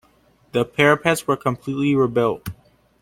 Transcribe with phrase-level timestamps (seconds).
[0.53, 2.47] The parapets were completely rebuilt.